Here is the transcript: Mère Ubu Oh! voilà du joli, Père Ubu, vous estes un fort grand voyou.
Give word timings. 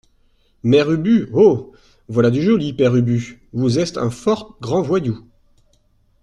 Mère 0.63 0.89
Ubu 0.91 1.29
Oh! 1.31 1.73
voilà 2.07 2.31
du 2.31 2.41
joli, 2.41 2.73
Père 2.73 2.95
Ubu, 2.95 3.39
vous 3.53 3.77
estes 3.77 3.99
un 3.99 4.09
fort 4.09 4.57
grand 4.59 4.81
voyou. 4.81 5.25